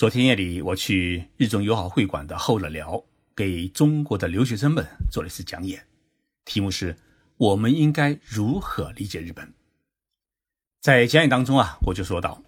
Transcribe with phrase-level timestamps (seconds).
[0.00, 3.04] 昨天夜里，我去日中友好会馆的后了寮，
[3.36, 4.82] 给中国的留学生们
[5.12, 5.86] 做了一次讲演，
[6.46, 6.96] 题目是
[7.36, 9.52] “我们应该如何理解日本”。
[10.80, 12.42] 在讲演当中啊，我就说到，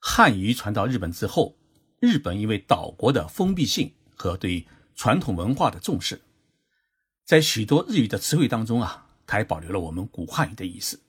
[0.00, 1.56] 汉语传到日本之后，
[1.98, 6.20] 日本因为岛国的封闭性和对传统文化的重视，
[7.24, 11.00] 在许多日语的词汇当中啊，它还保留了我们古汉语的意思，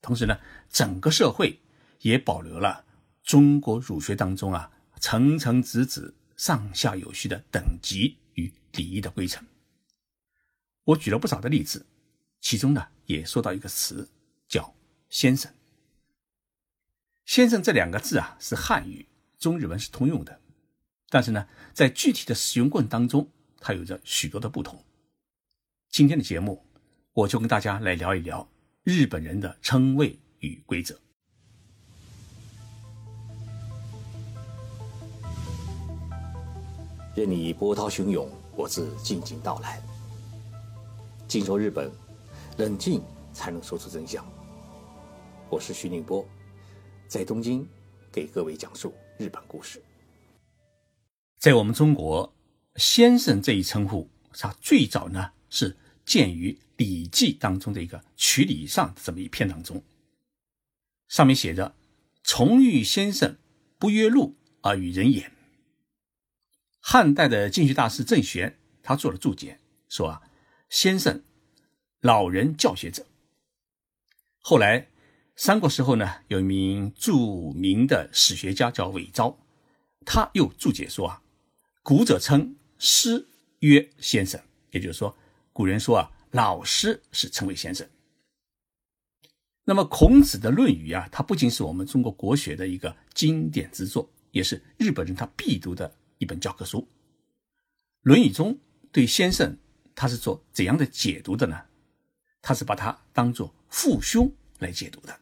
[0.00, 0.38] 同时呢，
[0.70, 1.58] 整个社会
[2.02, 2.84] 也保留了
[3.24, 4.70] 中国儒学当中啊。
[5.04, 9.46] 层层子子、上下有序的等级与礼仪的规程。
[10.84, 11.84] 我举了不少的例子，
[12.40, 14.08] 其中呢也说到一个词，
[14.48, 14.74] 叫
[15.10, 15.52] “先生”。
[17.26, 19.06] 先生这两个字啊是汉语，
[19.38, 20.40] 中日文是通用的，
[21.10, 24.82] 但是呢在具体的使用过程当中，它有着许多的不同。
[25.90, 26.64] 今天的节目，
[27.12, 28.50] 我就跟大家来聊一聊
[28.82, 30.98] 日本人的称谓与规则。
[37.14, 39.80] 任你波涛汹涌，我自静静到来。
[41.28, 41.88] 静说日本，
[42.56, 43.00] 冷静
[43.32, 44.26] 才能说出真相。
[45.48, 46.26] 我是徐宁波，
[47.06, 47.64] 在东京
[48.10, 49.80] 给各位讲述日本故事。
[51.38, 52.34] 在我们中国
[52.74, 59.80] ，“先生”这一称呼，它最早呢是见于《礼记》当中的一个“曲礼上”这么一篇当中，
[61.06, 61.76] 上面写着
[62.24, 63.36] ：“崇遇先生，
[63.78, 65.30] 不约路而与人言。”
[66.86, 69.58] 汉代的经学大师郑玄，他做了注解，
[69.88, 70.22] 说啊，
[70.68, 71.24] 先生，
[72.00, 73.06] 老人教学者。
[74.38, 74.88] 后来，
[75.34, 79.38] 三国时候呢，有一名著名的史学家叫韦昭，
[80.04, 81.22] 他又注解说啊，
[81.82, 83.28] 古者称师
[83.60, 84.38] 曰先生，
[84.70, 85.16] 也就是说，
[85.54, 87.88] 古人说啊，老师是称为先生。
[89.64, 95.96] 那么，孔子的《论语》啊，它不仅是我们中国国学的一个经典之作，也是日本人他必读的。
[96.24, 96.80] 一本教科书，
[98.00, 98.58] 《论语》中
[98.90, 99.58] 对先生
[99.94, 101.66] 他是做怎样的解读的呢？
[102.40, 105.20] 他是把它当做父兄来解读的。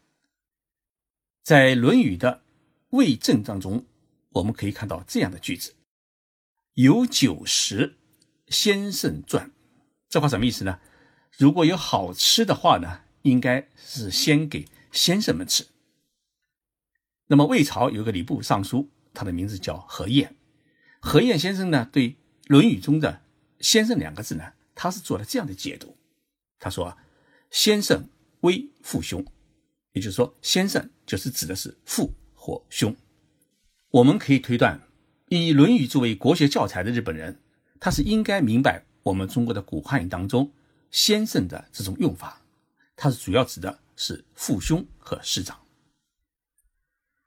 [1.43, 2.37] 在《论语》的
[2.91, 3.85] 《魏正》当中，
[4.29, 5.75] 我们可以看到这样的句子
[6.75, 7.97] ：“有酒食，
[8.47, 9.51] 先生传。”
[10.09, 10.79] 这话什么意思呢？
[11.37, 15.67] 如果有好吃的话呢，应该是先给先生们吃。
[17.27, 20.37] 那么魏朝有个礼部尚书，他的名字叫何晏。
[21.05, 22.11] 何晏先生呢，对
[22.47, 23.23] 《论语》中的
[23.59, 25.97] “先生”两个字呢，他是做了这样的解读。
[26.61, 26.97] 他说
[27.51, 28.09] ：“先生
[28.43, 29.27] 为父兄，
[29.95, 32.95] 也就是说，先生就是指的是父或兄。”
[33.91, 34.81] 我们可以推断，
[35.29, 37.41] 以《论语》作为国学教材的日本人，
[37.81, 40.53] 他是应该明白我们中国的古汉语当中
[40.93, 42.41] “先生”的这种用法，
[42.95, 45.59] 它是主要指的是父兄和师长。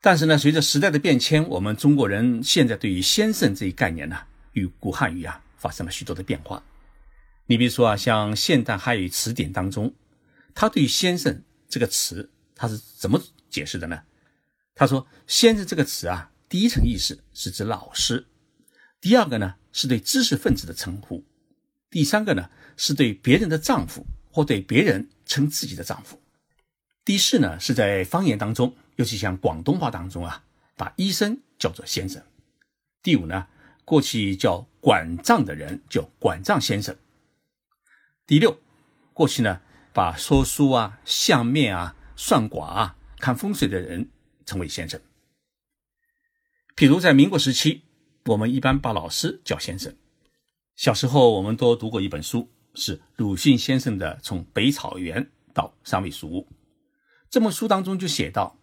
[0.05, 4.15] 但是呢，随着时代的变迁，我们中国人现在对于“先生”这一概念呢，
[4.51, 6.61] 与古汉语啊发生了许多的变化。
[7.47, 9.91] 你比如说啊，像现代汉语词典当中，
[10.53, 13.99] 他对“先生”这个词，他是怎么解释的呢？
[14.75, 18.25] 他说：“先生”这个词啊，第一层意思是指老师；
[19.01, 21.23] 第二个呢，是对知识分子的称呼；
[21.89, 26.17] 第三个呢，是对别人的丈夫或对别人称自己的丈夫；
[27.03, 28.71] 第四呢，是在方言当中。
[28.95, 30.43] 尤其像广东话当中啊，
[30.75, 32.23] 把医生叫做先生。
[33.03, 33.47] 第五呢，
[33.83, 36.95] 过去叫管账的人叫管账先生。
[38.25, 38.57] 第六，
[39.13, 39.61] 过去呢，
[39.93, 44.09] 把说书啊、相面啊、算卦啊、看风水的人
[44.45, 44.99] 称为先生。
[46.75, 47.83] 譬如在民国时期，
[48.25, 49.95] 我们一般把老师叫先生。
[50.75, 56.41] 小时候我们都读过一本书，是鲁迅先生的《从北草原到三味书屋》。
[57.29, 58.57] 这本书当中就写到。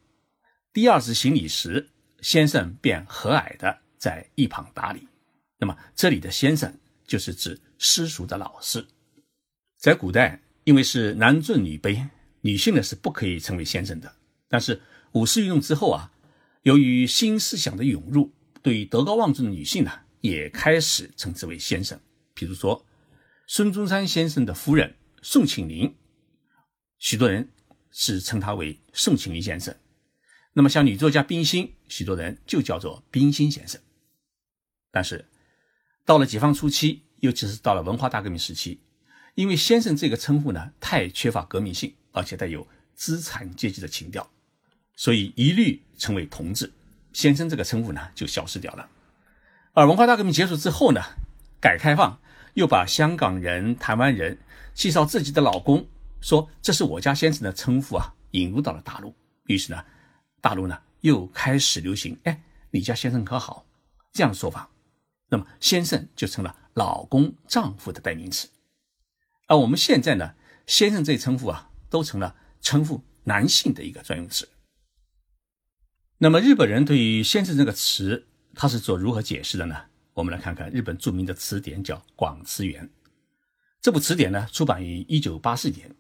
[0.73, 1.91] 第二次行礼时，
[2.23, 5.07] 先生便和蔼的在一旁打理。
[5.59, 6.75] 那么这里的先生
[7.07, 8.87] 就是指私塾的老师。
[9.77, 12.09] 在古代，因为是男尊女卑，
[12.41, 14.11] 女性呢是不可以称为先生的。
[14.49, 14.81] 但是
[15.13, 16.11] 五四运动之后啊，
[16.63, 18.33] 由于新思想的涌入，
[18.63, 19.93] 对于德高望重的女性呢，
[20.23, 22.01] 也开始称之为先生。
[22.33, 22.87] 比如说
[23.47, 25.95] 孙中山先生的夫人宋庆龄，
[26.99, 27.51] 许多人
[27.91, 29.77] 是称她为宋庆龄先生。
[30.55, 33.81] 那么，像女作家冰心，许多人就叫做冰心先生。
[34.91, 35.25] 但是，
[36.05, 38.83] 到了解放初期，尤其是到了文化大革命时期，
[39.35, 44.31] 因为“先生”这个称呼呢，太缺乏革命性，而且带有资产阶级的情调，
[44.95, 46.71] 所以一律称为同志。
[47.15, 48.87] 先生这个称呼呢，就消失掉了。
[49.73, 51.01] 而文化大革命结束之后呢，
[51.63, 52.21] 改革开放
[52.53, 54.39] 又把香港人、台湾人
[54.75, 55.89] 介绍自己的老公，
[56.21, 59.15] 说这是我家先生的称呼啊，引入到了大陆。
[59.47, 59.83] 于是呢。
[60.43, 62.43] 大陆呢又开始流行，哎，
[62.73, 63.65] 你家先生可好？
[64.13, 64.69] 这样的说法，
[65.31, 68.51] 那么先生就成了老公、丈夫的代名词。
[69.47, 70.35] 而我们现在呢，
[70.67, 74.49] 先生这称呼啊，都成了称呼男性的一个专用词。
[76.19, 79.87] 那么日本人对于先生这个词，他是做如何解释的呢？
[80.15, 82.85] 我们来看看日本著名的词典，叫《广辞源》。
[83.81, 85.97] 这部词典呢，出版于一九八四年，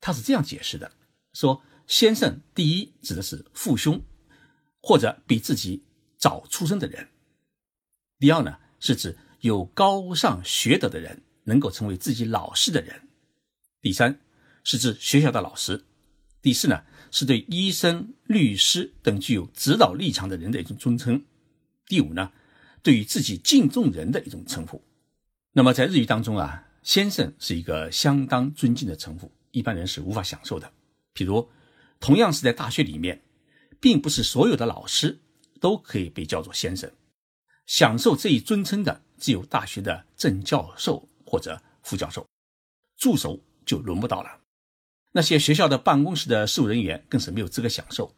[0.00, 0.92] 他是这样解释的：
[1.32, 4.00] 说先生，第一指的是父兄
[4.80, 5.82] 或者比自己
[6.16, 7.06] 早出生的人；
[8.20, 12.94] 第二呢，是指有高尚学德的人，能够成为自己老师的人；
[13.80, 14.20] 第三
[14.62, 15.82] 是指学校的老师；
[16.40, 21.24] 第四呢，是对医生、律师等具有指导立场的人的一种尊称；
[21.86, 22.30] 第五呢。
[22.80, 24.80] 对于自己敬重人的一种称呼，
[25.52, 30.72] 那么在日语当中啊，先生是一个相当尊敬的称呼，一般人是无法享受的。
[31.12, 31.50] 比如，
[32.00, 33.22] 同样是在大学里面，
[33.80, 35.20] 并不是所有的老师
[35.60, 36.90] 都可以被叫做先生，
[37.66, 42.26] 享受这一尊称的只有大学的正教授或者副教授，
[42.96, 44.40] 助手就轮不到了。
[45.12, 48.14] 那些学校的办公室的事务人员更是没有资格享受。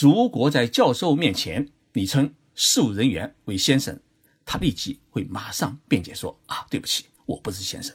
[0.00, 2.34] 如果在教授面前你称。
[2.60, 4.00] 事务人员为先生，
[4.44, 7.94] 他立即会马上辩解说：“啊，对不起，我不是先生。”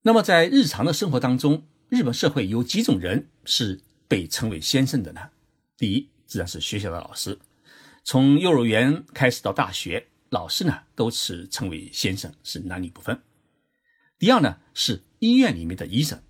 [0.00, 5.30] 那么在日常的生活当中，日本社会有几种人是被称为先生的呢？
[5.76, 7.38] 第一，自然是学校的老师，
[8.02, 13.22] 从幼儿园开始到大学，老师呢都是称为先生，是男女不分。
[14.18, 16.20] 第二呢，是医院里面的医生，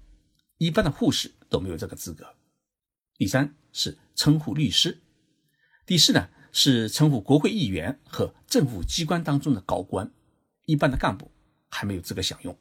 [0.59, 2.35] 一般的护士都没有这个资格。
[3.17, 5.01] 第三是称呼律师。
[5.87, 6.29] 第四呢？
[6.51, 10.11] 是称呼国会议员和政府机关当中的高官，
[10.65, 11.31] 一般的干部
[11.69, 12.59] 还没有资格享用。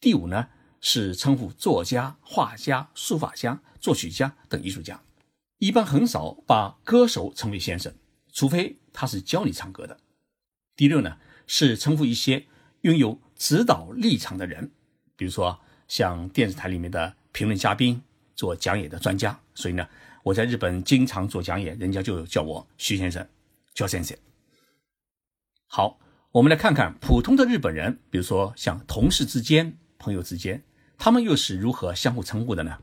[0.00, 0.48] 第五呢，
[0.80, 5.02] 是称呼作家、画家、书法家、作曲家等艺术家，
[5.58, 7.94] 一般很少把歌手称为先生，
[8.32, 9.98] 除非他是教你唱歌的。
[10.74, 12.46] 第六呢，是称呼一些
[12.82, 14.70] 拥有指导立场的人，
[15.16, 18.02] 比如说像电视台里面的评论嘉宾、
[18.34, 19.88] 做讲演的专家，所以呢。
[20.26, 23.24] 我在日本经常做讲演，人家就叫我徐先生，
[23.72, 24.18] 叫先生。
[25.68, 26.00] 好，
[26.32, 30.62] 我们来看看普通的日本人，比如说像同事之间、朋友之间，
[30.98, 32.78] 他们又是如何相互称呼的呢？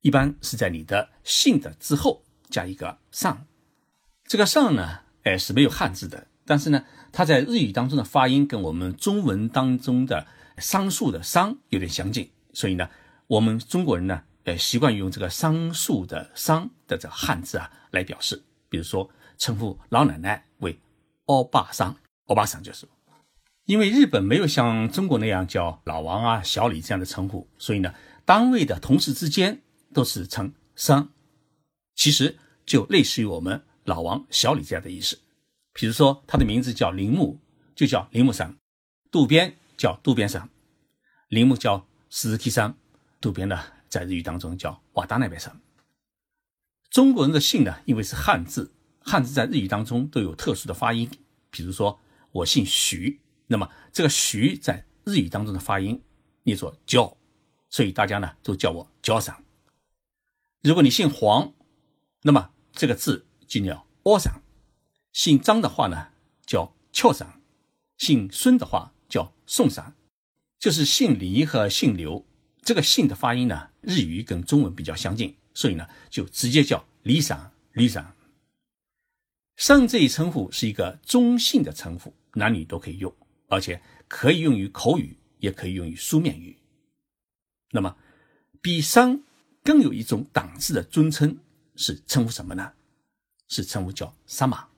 [0.00, 3.46] 一般是在你的姓的之后加一个上，
[4.24, 10.26] 这个上呢，哎是没有汉字的，但是呢，它在日语当中的发音跟我们中文当中的
[10.58, 12.88] 桑树的桑有点相近，所以呢，
[13.26, 14.22] 我们中国人呢。
[14.44, 20.80] 呃，习惯用这个桑树的桑的这汉字啊来表示，比如说称呼老奶奶为
[21.26, 21.94] 欧巴桑，
[22.24, 22.88] 欧巴桑就是。
[23.70, 27.94] 因为日本没有像中国那样叫老王啊、小李这样的称呼，所以呢，
[28.24, 29.62] 单位的同事之间
[29.94, 31.12] 都是称桑，
[31.94, 32.36] 其实
[32.66, 35.20] 就类似于我们老王、小李这样的意思。
[35.72, 37.38] 比如说他的名字叫铃木，
[37.76, 38.56] 就叫铃木桑；
[39.08, 40.48] 渡边叫渡边桑；
[41.28, 42.76] 铃木叫石崎桑，
[43.20, 43.56] 渡边呢。
[43.88, 45.60] 在日语当中叫瓦达那边桑。
[46.90, 51.08] 中国人的姓呢，因为是汉字，汉字在日语当中都有特殊的发音。
[51.50, 52.00] 比如说
[52.32, 53.20] 我姓徐，
[53.50, 56.00] 那么这个徐在日语当中的发音
[56.44, 57.16] 念作叫，
[57.68, 59.42] 所以大家呢都叫我叫桑。
[60.62, 61.52] 如果你姓黄，
[62.22, 64.40] 那么这个字就叫窝桑。
[65.12, 66.12] 姓张的话呢
[66.46, 67.40] 叫俏桑，
[67.98, 69.94] 姓孙的话叫宋桑。
[70.60, 72.24] 就是姓李和姓刘。
[72.62, 78.14] 这个姓的发音呢，日语跟中文比较相近，所以呢，就直接叫李桑、李桑。
[79.56, 83.12] 桑这一称呼是一个中性的称呼，男女都可以用，
[83.50, 86.56] 而且可以用于口语，也可以用于书面语。
[87.72, 87.96] 那么，
[88.62, 89.22] 比山
[89.62, 91.38] 更有一种档次的尊称
[91.74, 92.72] 是称呼什么呢？
[93.48, 94.68] 是称呼叫萨玛。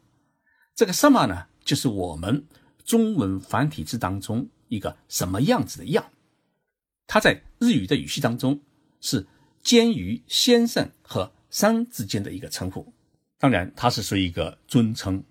[0.75, 2.47] 这个萨玛呢，就是我们
[2.85, 6.11] 中文繁体字当中一个什么样子的样。
[7.07, 8.63] 它在日语的语序当中
[9.03, 9.27] 是
[9.63, 12.95] 介于先生和山之间的一个称呼，
[13.39, 15.23] 当然它是属于一个尊称。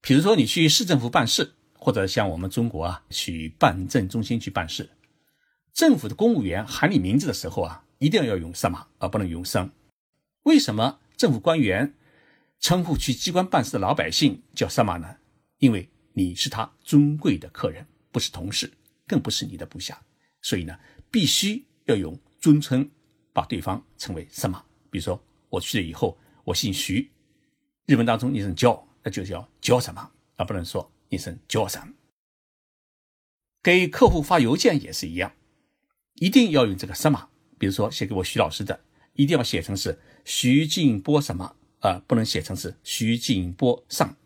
[0.00, 4.90] 比如说你去市政府办事，或者像我们中国啊去办证中心去办事，
[5.72, 9.70] 政府的公务员喊你名字的时候啊，一定要用什么，而不能用桑。
[10.42, 11.94] 为什么政府官员
[12.60, 15.16] 称呼去机关办事的老百姓叫什么呢？
[15.58, 18.70] 因为你是他尊贵的客人，不是同事，
[19.06, 20.00] 更不是你的部下。
[20.42, 20.78] 所以呢，
[21.10, 22.88] 必须要用尊称
[23.32, 24.62] 把对方称为什么？
[24.90, 27.10] 比如说我去了以后，我姓徐，
[27.86, 31.94] 日本当中一声叫，那就叫叫什么，而不能说一声叫什么。
[33.62, 35.32] 给客户发邮件也是一样，
[36.14, 37.28] 一定要用这个什么。
[37.58, 38.80] 比如说写给我徐老师的，
[39.14, 44.16] 一定要写成是徐静波什么，啊，不能写成是徐静波上。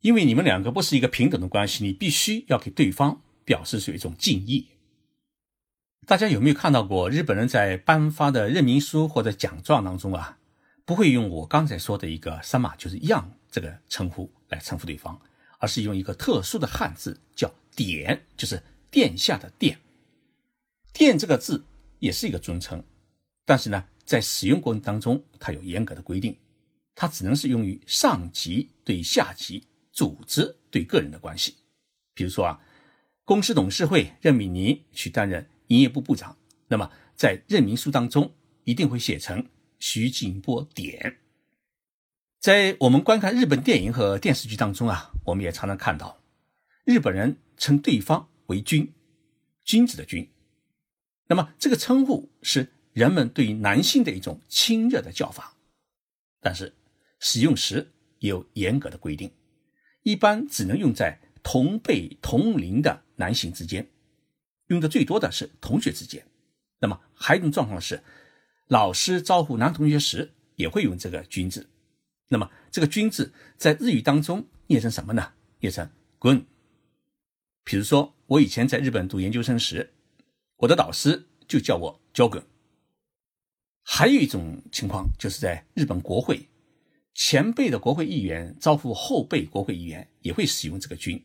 [0.00, 4.68] 因为你们两个不是一个平等的关系，你必须要给对方表示出一种敬意。
[6.06, 10.38] 大家有没有看到过日本人在颁发的任命书或者奖状当中啊，
[10.84, 15.20] 不会用我刚才说的一个“三马”就是“样”这个称呼来称呼对方，
[15.62, 19.78] 而是用一个特殊的汉字叫“典”，就是殿下的“殿”。
[20.92, 21.64] 殿这个字
[22.00, 22.82] 也是一个尊称，
[23.44, 26.36] 但是呢，在使用过程当中，它有严格的规定，
[26.96, 31.54] 它只能是用于上级对下级、组织对个人的关系。
[32.12, 32.60] 比如说啊，
[33.24, 35.48] 公司董事会任命你去担任。
[35.68, 39.46] 营业部部长，那么在任命书当中一定会写成
[39.78, 41.20] 徐景波点。
[42.42, 46.20] 在我们观看日本电影和电视剧当中啊，我们也常常看到
[46.84, 48.92] 日本人称对方为君，
[49.62, 50.28] 君子的君。
[51.28, 55.56] 那么这个称呼是人们对于男性的一种亲热的叫法，
[56.40, 56.74] 但是
[57.20, 59.32] 使用时有严格的规定，
[60.02, 63.88] 一般只能用在同辈同龄的男性之间。
[64.66, 66.26] 用的最多的是同学之间，
[66.80, 68.02] 那么还有一种状况是，
[68.66, 71.68] 老师招呼男同学时也会用这个“君”字。
[72.32, 75.32] 那么这个“君”字在日语当中念成什么呢？
[75.60, 76.44] 念成“滚”。
[77.62, 79.92] 比如说，我以前在日本读研究生时，
[80.56, 82.42] 我的导师就叫我“交滚”。
[83.84, 86.48] 还有一种情况，就是在日本国会，
[87.14, 91.22] 前辈的国会议员招呼后辈国会议员也会使用这个“君”，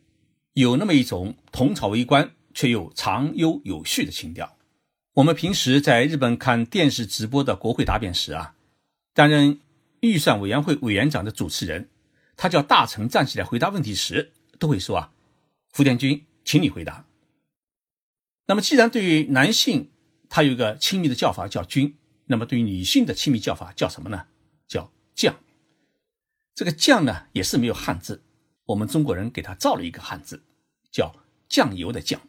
[0.54, 2.32] 有那么一种同朝为官。
[2.58, 4.58] 却又长悠有序的情调。
[5.14, 8.56] 我们平时在日本看电视直播的国会答辩时啊，
[9.14, 9.60] 担任
[10.02, 11.90] 预算委员会委员长的主持人，
[12.36, 15.14] 他叫大臣站起来回答问题时，都会说啊，
[15.72, 17.06] 福田君，请你回答。
[18.46, 19.92] 那么，既然对于男性
[20.30, 24.28] 他有一个亲密的叫法叫君，那么对于女性的亲密叫法叫什么呢？
[24.68, 25.36] 叫将。
[26.56, 28.24] 这个将呢，也是没有汉字，
[28.66, 30.44] 我们中国人给他造了一个汉字，
[30.92, 31.16] 叫
[31.48, 32.22] 酱油的酱。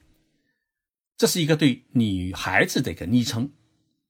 [1.16, 3.50] 这是一个对女孩子的一个昵称，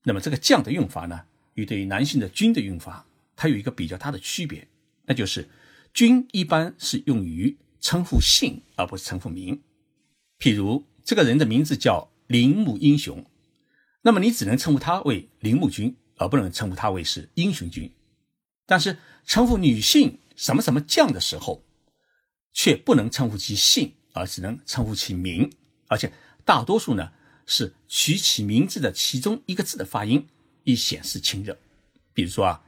[0.03, 3.07] 那么这个“将”的用法呢，与对于男性的“君”的用法，
[3.39, 4.67] 它有一个比较大的区别，
[5.07, 5.49] 那就是
[5.95, 9.63] “君”一般是用于称呼姓而不是称呼名。
[10.41, 13.25] 譬如这个人的名字叫铃木英雄，
[14.03, 17.95] 那么你只能称呼他为铃木君，而不能称呼他为是英雄君。
[18.67, 21.65] 但是称呼女性什么什么将的时候，
[22.53, 25.51] 却不能称呼其姓，而只能称呼其名，
[25.87, 26.13] 而且。
[26.45, 27.13] 大多数呢
[27.45, 30.27] 是取其名字的其中一个字的发音，
[30.65, 31.59] 以显示亲热。
[32.15, 32.65] 比如说啊，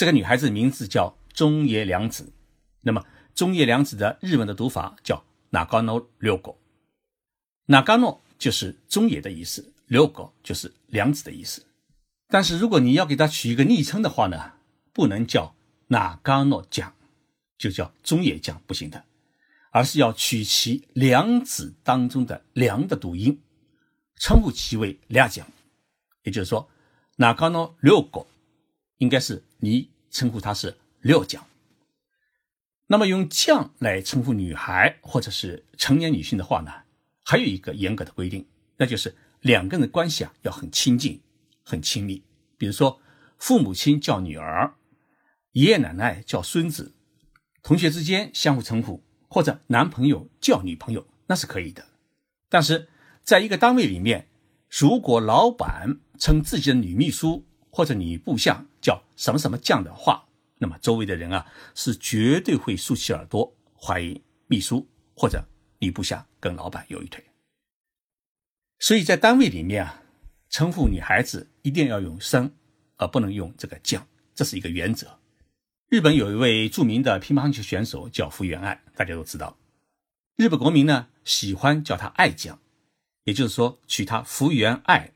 [0.00, 2.32] 这个女孩子名字叫中野良子，
[2.80, 3.04] 那么
[3.34, 11.66] 中野良子的日文的读法叫 Nagano Ryogo，Nagano 就是中野的意思，Ryogo 就是良子的意思。
[12.28, 14.54] 但是如果你要给她取一个昵称的话呢，
[14.94, 15.54] 不能叫
[15.90, 16.94] Nagano 酱，
[17.58, 19.04] 就叫中野酱不行的。
[19.70, 23.38] 而是要取其两子当中的“良”的读音，
[24.16, 25.46] 称呼其为“俩将”，
[26.24, 26.70] 也就是说
[27.18, 28.24] ，，Nagano Rugo
[28.96, 31.44] 应该是你称呼他是六将。
[32.86, 36.72] 那么用“将”来称呼女孩或者是成年女性的话呢，
[37.24, 41.22] 还有一个严格的规定，那就是两个人的关系啊要很亲近、
[41.62, 42.22] 很亲密。
[42.58, 43.00] 比如说，
[43.38, 44.74] 父母亲叫女儿，
[45.52, 46.92] 爷爷奶奶叫孙子，
[47.62, 49.02] 同学之间相互称呼。
[49.32, 51.86] 或者男朋友叫女朋友那是可以的，
[52.48, 52.88] 但是
[53.22, 54.28] 在一个单位里面，
[54.68, 60.26] 如果老板称自己的女秘书或者女部下叫什么什么酱的话，
[60.58, 65.44] 那么周围的人啊是绝对会竖起耳朵，怀疑秘书或者
[65.78, 67.24] 你部下跟老板有一腿。
[68.80, 70.02] 所以在单位里面啊，
[70.48, 72.52] 称呼女孩子一定要用“生”，
[72.98, 74.04] 而不能用这个“酱”，
[74.34, 75.20] 这是一个原则。
[75.88, 79.56] 日本有一位著名的乒乓球选手叫福原爱，大家都知道。
[80.34, 82.58] 日本国民呢喜欢叫他爱将，
[83.22, 85.12] 也就是说取他福原爱，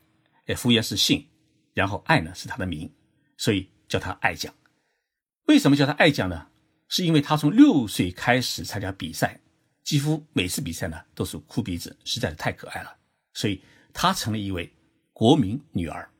[0.56, 1.26] 福原是姓，
[1.72, 2.92] 然后爱呢是他的名，
[3.36, 4.54] 所以叫他爱将。
[5.46, 6.48] 为什么叫他爱将呢？
[6.88, 9.40] 是因为他从六岁开始参加比赛，
[9.82, 12.96] 几乎每次比赛呢都是哭鼻子，实在是太可爱了，
[13.32, 13.62] 所以
[13.92, 14.72] 他成了一位
[15.12, 16.10] 国民女儿。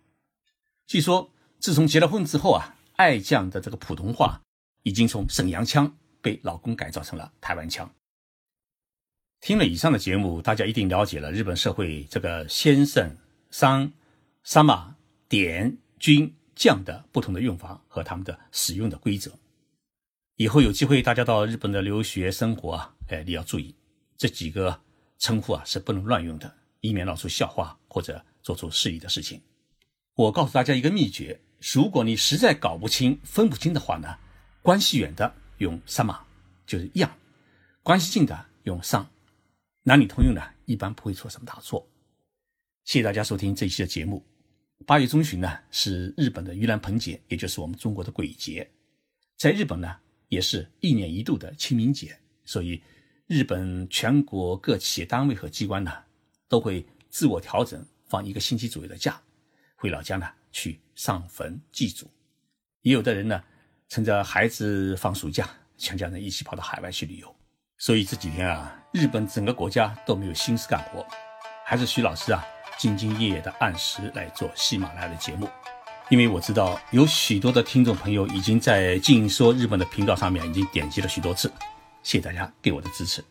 [0.87, 4.41] 据说自从结了婚之后啊，爱将的这个普通话。
[4.87, 7.91] 已经从沈阳腔被老公改造成了台湾腔。
[9.41, 13.17] 听了以上的节目，大家一定了解了日本社会这个先生、
[13.51, 13.91] 桑、
[14.43, 14.95] 三马、
[15.27, 19.33] 点、君、这样的不同的用法和他们的使用的规则。
[20.37, 23.75] 以后有机会大家到日本的留学生活啊，哎，你要注意
[24.17, 24.81] 这几个
[25.19, 29.41] 称呼啊是不能乱用的，以免闹出笑话或者做出失礼的事情。
[30.15, 31.41] 我告诉大家一个秘诀：
[31.73, 34.19] 如果你实在搞不清、分不清的话呢？
[34.63, 36.25] 关系远的用“三马”
[36.67, 37.19] 就是“样”，
[37.85, 39.11] 关系近的用上，
[39.83, 41.87] 男女通用呢，一般不会出什么大错。
[42.85, 44.25] 谢谢大家收听这一期的节目。
[44.87, 48.69] 八月中旬呢是日本的盂兰盆节，也就是我们中国的鬼节，
[49.37, 49.97] 在日本呢
[50.29, 52.83] 也是一年一度的清明节，所以
[53.27, 55.93] 日本全国各企业单位和机关呢
[56.49, 59.21] 都会自我调整，放一个星期左右的假，
[59.77, 62.07] 回老家呢去上坟祭祖。
[62.83, 63.43] 也有的人呢
[63.89, 65.49] 趁着孩子放暑假。
[65.77, 67.37] 全家人一起跑到海外去旅游，
[67.79, 71.05] 所以这几天啊，日本整个国家都没有心思干活，
[71.67, 72.47] 还是徐老师啊
[72.79, 75.49] 兢兢业业的按时来做喜马拉雅的节目。
[76.11, 81.51] 因为我知道有许多的听众朋友已经在静说日本的频道上面已经点击了许多次，
[82.03, 83.25] 谢谢大家对我的支持。